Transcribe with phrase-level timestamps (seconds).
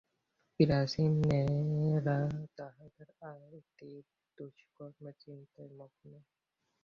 [0.59, 2.17] প্রাচীনেরা
[2.57, 3.07] তাহাদের
[3.31, 4.05] অতীত
[4.37, 6.11] দুষ্কর্মের চিন্তায় মগ্ন।